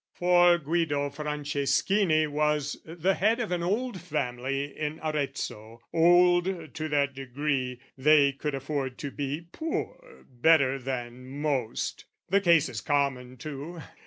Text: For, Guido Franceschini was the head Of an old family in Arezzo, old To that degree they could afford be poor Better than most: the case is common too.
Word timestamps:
For, 0.15 0.57
Guido 0.57 1.11
Franceschini 1.11 2.27
was 2.27 2.75
the 2.83 3.13
head 3.13 3.39
Of 3.39 3.51
an 3.51 3.61
old 3.61 4.01
family 4.01 4.75
in 4.75 4.99
Arezzo, 4.99 5.79
old 5.93 6.73
To 6.73 6.89
that 6.89 7.13
degree 7.13 7.79
they 7.95 8.31
could 8.31 8.55
afford 8.55 8.97
be 9.15 9.41
poor 9.51 10.25
Better 10.27 10.79
than 10.79 11.23
most: 11.39 12.05
the 12.29 12.41
case 12.41 12.67
is 12.67 12.81
common 12.81 13.37
too. 13.37 13.79